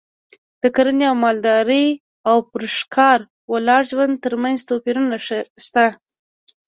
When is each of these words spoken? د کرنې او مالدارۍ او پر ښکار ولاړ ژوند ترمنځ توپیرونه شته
د 0.61 0.63
کرنې 0.75 1.05
او 1.11 1.15
مالدارۍ 1.23 1.87
او 2.29 2.37
پر 2.51 2.63
ښکار 2.77 3.19
ولاړ 3.53 3.81
ژوند 3.91 4.21
ترمنځ 4.23 4.57
توپیرونه 4.69 5.17
شته 5.65 5.85